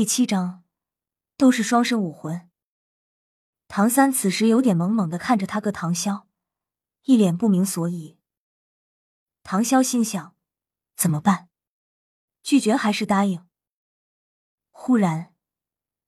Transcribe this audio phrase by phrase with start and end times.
[0.00, 0.64] 第七章，
[1.36, 2.48] 都是双生武魂。
[3.68, 6.24] 唐三此时有点懵懵的看着他哥唐潇，
[7.02, 8.18] 一脸不明所以。
[9.42, 10.34] 唐潇心想：
[10.96, 11.50] 怎么办？
[12.42, 13.46] 拒绝还是答应？
[14.70, 15.34] 忽然，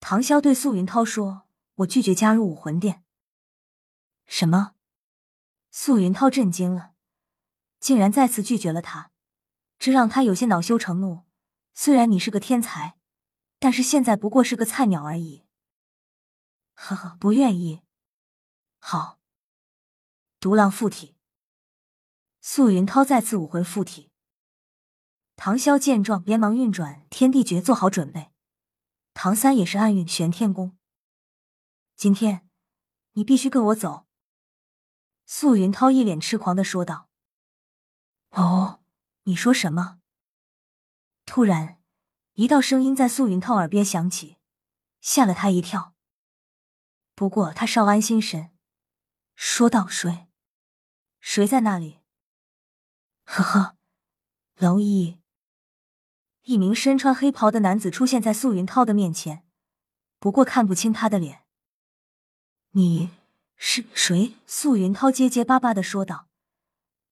[0.00, 3.02] 唐潇对素云涛说：“我拒绝加入武魂殿。”
[4.28, 4.74] 什么？
[5.70, 6.92] 素云涛震惊了，
[7.80, 9.12] 竟然再次拒绝了他，
[9.78, 11.24] 这让他有些恼羞成怒。
[11.72, 12.97] 虽然你是个天才，
[13.58, 15.44] 但是现在不过是个菜鸟而已。
[16.74, 17.82] 呵呵，不愿意。
[18.78, 19.18] 好，
[20.38, 21.16] 独狼附体。
[22.40, 24.12] 素云涛再次武魂附体。
[25.34, 28.30] 唐潇见状，连忙运转天地诀，做好准备。
[29.12, 30.78] 唐三也是暗运玄天功。
[31.96, 32.48] 今天
[33.12, 34.06] 你必须跟我走。
[35.26, 37.08] 素云涛一脸痴狂的说道
[38.30, 38.80] ：“哦，
[39.24, 40.00] 你说什么？”
[41.26, 41.77] 突然，
[42.38, 44.36] 一道声音在素云涛耳边响起，
[45.00, 45.96] 吓了他一跳。
[47.16, 48.50] 不过他稍安心神，
[49.34, 50.28] 说道：“谁？
[51.18, 51.98] 谁在那里？”
[53.26, 53.76] 呵呵，
[54.56, 55.18] 蝼蚁。
[56.42, 59.42] 一名身穿黑袍的男子出现在素云涛的面前，
[60.20, 61.42] 不过看不清他的脸。
[62.70, 63.10] 你
[63.56, 64.36] 是谁？
[64.46, 66.28] 素云涛结结巴巴的说道，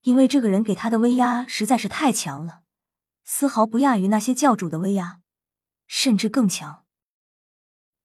[0.00, 2.62] 因为这个人给他的威压实在是太强了，
[3.22, 5.19] 丝毫不亚于那些教主的威压，
[5.92, 6.86] 甚至更强。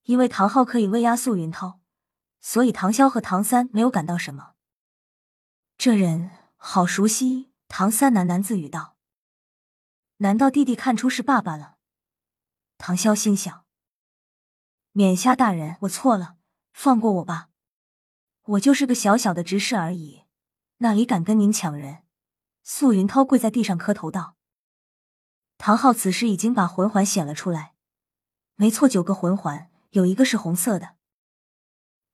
[0.06, 1.80] 因为唐昊可以威压素云涛，
[2.42, 4.56] 所以唐潇和唐三没有感到什么。
[5.78, 8.98] 这人好熟悉，唐三喃喃自语道。
[10.18, 11.78] 难道弟弟看出是爸爸了？
[12.80, 13.66] 唐潇心想。
[14.92, 16.38] 冕下大人，我错了，
[16.74, 17.50] 放过我吧。
[18.46, 20.24] 我就是个小小的执事而已，
[20.78, 22.04] 哪里敢跟您抢人？
[22.64, 24.38] 素云涛跪在地上磕头道。
[25.60, 27.75] 唐昊此时已经把魂环显了出来，
[28.56, 30.96] 没错，九个魂环，有一个是红色的。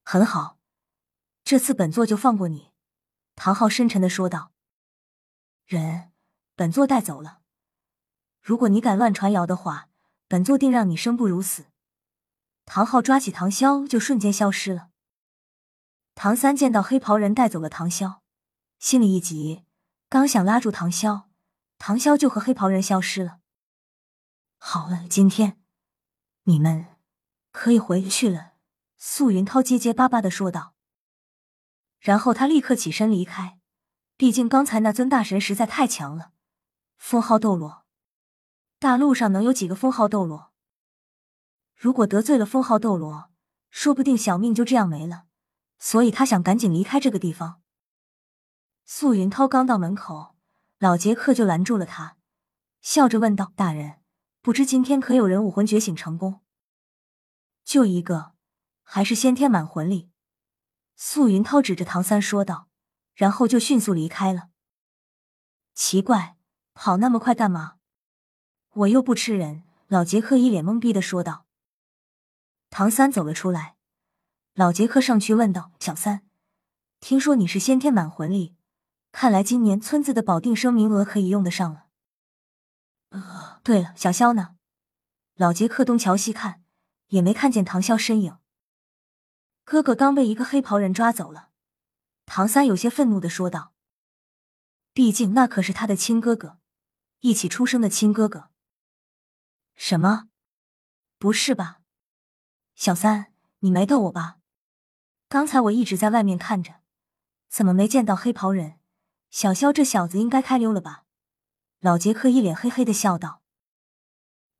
[0.02, 0.58] 很好，
[1.44, 2.72] 这次本座就放过你。
[3.36, 4.50] 唐昊深沉的说道。
[5.64, 6.10] 人，
[6.56, 7.40] 本座带走了。
[8.40, 9.88] 如果你敢乱传谣的话，
[10.26, 11.66] 本座定让你生不如死！
[12.64, 14.88] 唐昊抓起唐潇就瞬间消失了。
[16.16, 18.18] 唐三见到黑袍人带走了唐潇，
[18.80, 19.64] 心里一急，
[20.08, 21.26] 刚想拉住唐潇，
[21.78, 23.38] 唐潇就和黑袍人消失了。
[24.58, 25.61] 好了，今天
[26.44, 26.86] 你们
[27.50, 28.52] 可以回去了。
[28.96, 30.74] 素云涛结结巴巴的说道，
[31.98, 33.58] 然后他立刻起身离开。
[34.16, 36.32] 毕竟刚才那尊大神实在太强了，
[36.96, 37.84] 封号斗罗。
[38.78, 40.52] 大陆上能有几个封号斗罗？
[41.74, 43.30] 如果得罪了封号斗罗，
[43.70, 45.24] 说不定小命就这样没了。
[45.78, 47.60] 所以他想赶紧离开这个地方。
[48.84, 50.36] 素云涛刚到门口，
[50.78, 52.16] 老杰克就拦住了他，
[52.80, 54.01] 笑着问道：“大人，
[54.42, 56.40] 不知今天可有人武魂觉醒成功
[57.64, 58.32] ？”“就一个，
[58.82, 60.10] 还是先天满魂力。”
[60.96, 62.68] 素云涛指着唐三说道，
[63.14, 64.48] 然后就迅速离开了。
[65.74, 66.36] 奇怪，
[66.74, 67.76] 跑那么快干嘛？
[68.74, 71.46] 我又不吃人，老杰克一脸懵逼的说道。
[72.68, 73.76] 唐三走了出来，
[74.54, 76.26] 老杰克上去问道：“小三，
[76.98, 78.56] 听说你是先天满魂力，
[79.12, 81.86] 看来今年村子的保定生名额可以用得上了。”
[83.62, 84.56] 对了，小肖呢？
[85.34, 86.62] 老杰克东瞧西看，
[87.08, 88.38] 也没看见唐潇身影。
[89.64, 91.50] 哥哥刚被一个黑袍人抓走了，
[92.26, 93.72] 唐三有些愤怒的说道
[94.92, 96.58] ：“毕竟那可是他的亲哥哥，
[97.20, 98.50] 一起出生的亲哥哥。”
[99.76, 100.28] 什么？
[101.18, 101.80] 不是吧，
[102.74, 104.38] 小三，你没逗我吧？
[105.28, 106.80] 刚才我一直在外面看着，
[107.48, 108.80] 怎么没见到黑袍人？
[109.30, 111.04] 小肖这小子应该开溜了吧？
[111.78, 113.41] 老杰克一脸嘿嘿的笑道。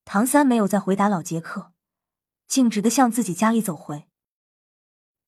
[0.05, 1.73] 唐三没有再回答老杰克，
[2.47, 4.09] 径直的向自己家里走回。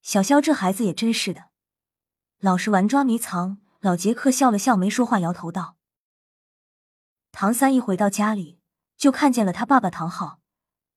[0.03, 1.51] 小肖这孩子也真是的，
[2.39, 3.59] 老是玩抓迷藏。
[3.81, 5.77] 老杰克笑了笑，没说话，摇头道。
[7.33, 8.61] 唐三一回到家里。
[8.97, 10.41] 就看见了他爸爸唐昊，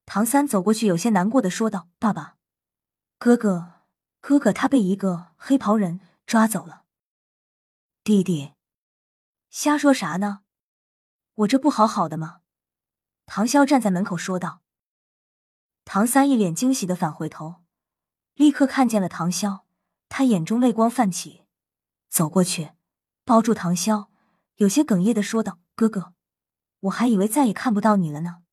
[0.06, 2.38] 唐三走过去，有些难过的说道：“爸爸，
[3.18, 3.82] 哥哥，
[4.22, 6.84] 哥哥，他被一个黑袍人抓走了。”
[8.06, 8.54] 弟弟，
[9.50, 10.44] 瞎说啥呢？
[11.34, 12.42] 我这不好好的吗？
[13.28, 14.62] 唐潇站在门口说道。
[15.86, 17.64] 唐三一脸惊喜的返回头，
[18.34, 19.62] 立刻看见了唐潇，
[20.10, 21.44] 他眼中泪光泛起，
[22.10, 22.72] 走过去
[23.24, 24.08] 抱住唐潇，
[24.56, 26.14] 有些哽咽的说道：“哥哥。”
[26.82, 28.44] 我还以为再也看不到你了呢。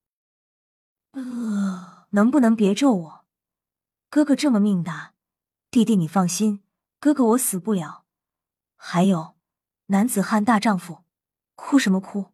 [1.13, 3.27] 呃，能不能别咒我？
[4.11, 5.15] 哥哥这么命大，
[5.71, 6.65] 弟弟你放心，
[6.99, 8.05] 哥哥我死不了。
[8.77, 9.37] 还有，
[9.87, 11.05] 男子汉大丈夫，
[11.55, 12.33] 哭什么哭？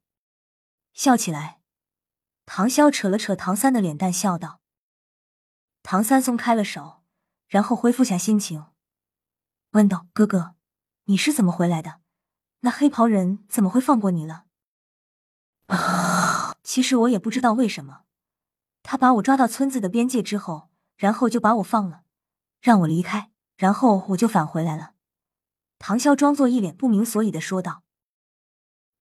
[0.93, 1.60] 笑起来。
[2.53, 4.61] 唐潇扯了扯唐三的脸蛋，笑道
[5.85, 7.05] ：“唐三松开了手，
[7.47, 8.67] 然后恢复下心情，
[9.71, 10.57] 问道：“哥哥，
[11.05, 12.01] 你是怎么回来的？
[12.63, 14.47] 那黑袍人怎么会放过你了？”
[15.71, 18.03] 啊，其实我也不知道为什么，
[18.83, 22.03] 他把我抓到村子的边界之后，然后就把我放了，
[22.61, 24.95] 让我离开，然后我就返回来了。
[25.79, 27.85] 唐潇装作一脸不明所以的说道。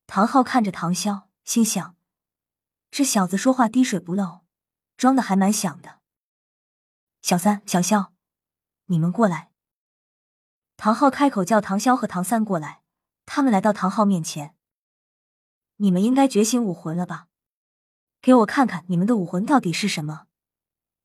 [0.06, 1.96] 唐昊看着唐潇，心想：
[2.92, 4.42] 这小子说话滴水不漏，
[4.98, 6.00] 装的还蛮响的。
[7.22, 8.14] 小三、小肖，
[8.86, 9.52] 你们过来。
[10.76, 12.82] 唐昊开口叫唐潇和唐三过来。
[13.26, 14.56] 他们来到唐昊面前
[15.78, 17.28] ：“你们应该觉醒武魂了吧？
[18.22, 20.26] 给我看看你们的武魂到底是什么。”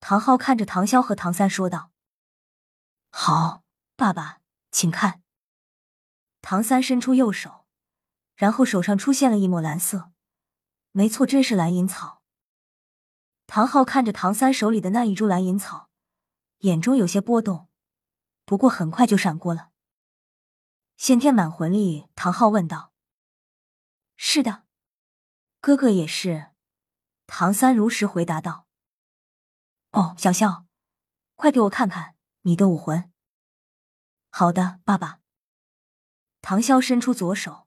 [0.00, 1.90] 唐昊看着唐潇和唐三说道
[3.12, 3.62] ：“好，
[3.94, 4.40] 爸爸，
[4.70, 5.20] 请看。”
[6.40, 7.66] 唐三伸出右手，
[8.36, 10.13] 然后手上出现了一抹蓝色。
[10.96, 12.22] 没错，真是蓝银草。
[13.48, 15.90] 唐昊看着唐三手里的那一株蓝银草。
[16.58, 17.68] 眼中有些波动，
[18.44, 19.70] 不过很快就闪过了。
[20.96, 22.92] 先天满魂力，唐昊问道
[24.14, 24.62] ：“是的，
[25.60, 26.52] 哥哥也是。”
[27.26, 28.68] 唐三如实回答道
[29.90, 30.64] ：“哦，小笑，
[31.34, 33.10] 快给我看看你的武魂。”
[34.30, 35.18] 好的，爸爸。
[36.40, 37.66] 唐潇伸出左手，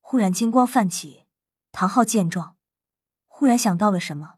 [0.00, 1.26] 忽然金光泛起。
[1.70, 2.53] 唐昊见状，
[3.36, 4.36] 忽然想到了什么，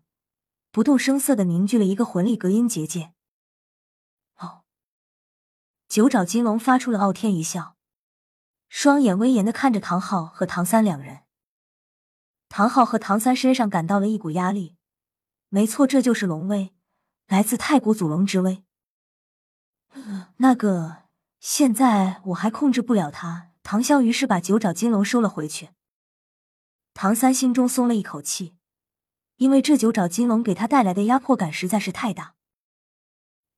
[0.70, 3.12] 不动声色的凝聚了一个魂力隔音结界。
[4.38, 4.64] 哦
[5.86, 7.76] 九爪金龙发出了傲天一笑，
[8.70, 11.24] 双眼威严的看着唐昊和唐三两人。
[12.48, 14.78] 唐昊和唐三身上感到了一股压力，
[15.50, 16.74] 没错，这就是龙威，
[17.26, 18.64] 来自太古祖龙之威。
[20.38, 21.02] 那个，
[21.38, 23.50] 现在我还控制不了他。
[23.62, 25.68] 唐潇于是把九爪金龙收了回去。
[26.94, 28.55] 唐三心中松了一口气，
[29.36, 32.34] 因为这九爪金龙给他带来的压迫感实在是太大。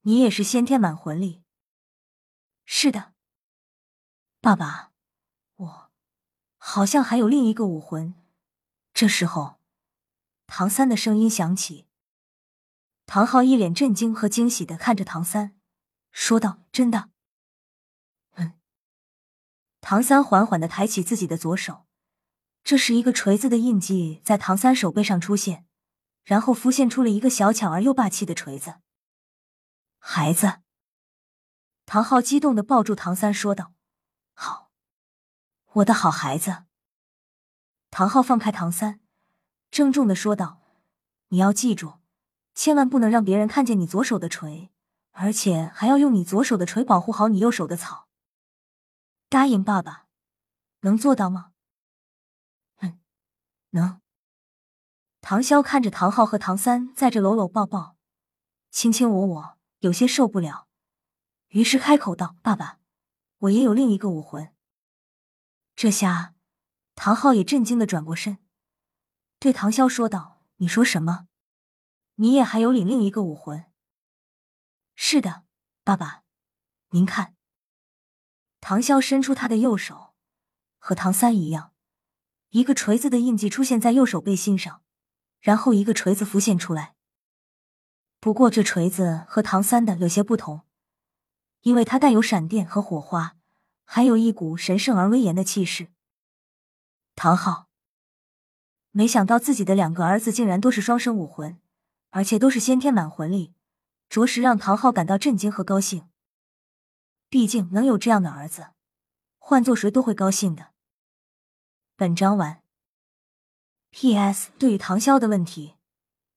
[0.02, 1.42] 你也是先天满魂力。
[2.64, 3.14] 是的，
[4.40, 4.92] 爸爸，
[5.56, 5.90] 我
[6.56, 8.14] 好像还有另一个武魂。
[8.92, 9.60] 这时候，
[10.46, 11.86] 唐三的声音响起。
[13.06, 15.58] 唐昊一脸震惊和惊喜的看着唐三，
[16.10, 17.10] 说道：“真的？”
[18.36, 18.54] 嗯。
[19.80, 21.86] 唐三缓缓的抬起自己的左手，
[22.64, 25.66] 这是一个锤子的印记在唐三手背上出现，
[26.28, 28.74] 然后浮现出了一个小巧而又霸气的锤子。
[29.98, 30.60] 孩子。
[31.86, 33.72] 唐昊激动的抱住唐三，说道
[34.34, 34.70] ：“好，
[35.72, 36.64] 我的好孩子。”
[37.90, 39.00] 唐昊放开唐三，
[39.70, 40.60] 郑重的说道
[41.28, 41.94] ：“你要记住，
[42.54, 44.70] 千万不能让别人看见你左手的锤，
[45.12, 48.06] 而且还要用你左手的锤保护好你右手的草。
[49.30, 50.08] 答应爸爸，
[50.80, 51.52] 能做到吗
[52.80, 53.00] ？”“嗯，
[53.70, 54.02] 能。”
[55.30, 57.98] 唐潇看着唐昊和唐三在这搂搂抱抱、
[58.70, 60.68] 卿卿我我，有些受不了。
[61.48, 62.78] 于是开口道：“爸爸，
[63.40, 64.54] 我也有另一个武魂。”
[65.76, 66.34] 这下，
[66.94, 68.38] 唐昊也震惊的转过身，
[69.38, 71.28] 对唐潇说道：“你说什么？
[72.14, 73.66] 你也还有领另一个武魂
[74.96, 75.44] ？”“是的，
[75.84, 76.22] 爸爸，
[76.92, 77.34] 您看。”
[78.62, 80.14] 唐潇伸出他的右手，
[80.78, 81.74] 和唐三一样，
[82.48, 84.82] 一个锤子的印记出现在右手背心上，
[85.40, 86.94] 然后一个锤子浮现出来。
[88.20, 90.62] 不过这锤子和唐三的有些不同。
[91.62, 93.36] 因为它带有闪电和火花，
[93.84, 95.88] 还有一股神圣而威严的气势。
[97.16, 97.68] 唐昊
[98.92, 101.60] 没想到自己的两个儿子竟然都是双生武魂，
[102.10, 103.54] 而且都是先天满魂力，
[104.08, 106.08] 着实让唐昊感到震惊和高兴。
[107.28, 108.68] 毕竟能有这样的儿子，
[109.38, 110.68] 换做谁都会高兴的。
[111.96, 112.62] 本章完。
[114.00, 114.50] P.S.
[114.60, 115.74] 对于唐潇的问题，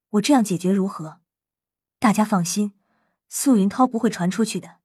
[0.10, 1.20] 我这样解决如何？
[2.00, 2.74] 大家放心，
[3.30, 4.78] 素云涛不会传出去的。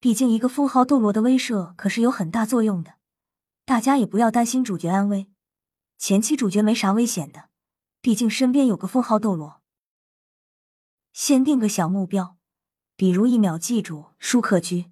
[0.00, 2.94] 毕竟，一个封号斗罗的威慑可是有很大作用的，
[3.64, 5.30] 大家也不要担心主角安危。
[5.98, 7.50] 前期主角没啥危险的，
[8.00, 9.62] 毕竟身边有个封号斗罗。
[11.12, 12.36] 先定个小目标，
[12.96, 14.90] 比如一秒记住舒克居。